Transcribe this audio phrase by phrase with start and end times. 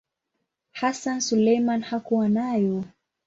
[0.71, 2.83] Hassan Suleiman hakuwa nayo.